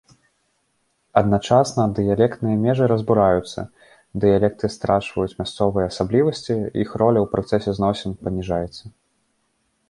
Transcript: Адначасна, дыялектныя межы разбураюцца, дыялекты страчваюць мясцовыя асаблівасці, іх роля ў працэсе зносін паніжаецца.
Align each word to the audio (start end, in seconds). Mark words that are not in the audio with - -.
Адначасна, 1.19 1.83
дыялектныя 1.99 2.57
межы 2.63 2.85
разбураюцца, 2.93 3.61
дыялекты 4.23 4.71
страчваюць 4.77 5.37
мясцовыя 5.43 5.85
асаблівасці, 5.91 6.57
іх 6.85 6.89
роля 7.03 7.19
ў 7.27 7.33
працэсе 7.37 7.69
зносін 7.81 8.11
паніжаецца. 8.25 8.83